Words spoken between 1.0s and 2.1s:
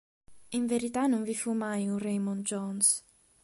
non vi fu mai un